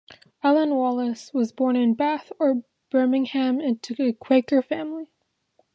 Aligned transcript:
Ellen 0.43 0.73
Wallace 0.73 1.31
was 1.31 1.51
born 1.51 1.75
in 1.75 1.93
Bath 1.93 2.31
or 2.39 2.63
Birmingham 2.89 3.59
into 3.61 3.93
a 4.03 4.11
Quaker 4.13 4.63
family. 4.63 5.11